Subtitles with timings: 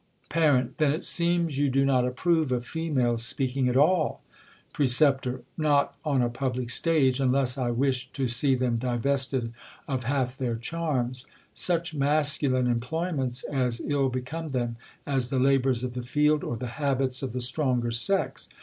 [0.29, 4.23] Par, Then it seems you do not ajlprove of females speaking at all?
[4.73, 9.53] Precep, Not on a public stage, unless I wished to see them divested
[9.87, 11.27] of half their charius.
[11.53, 14.75] Such mascu line employments as ill become them,
[15.05, 18.49] as the labours of the field, or the habits of the stronger sex.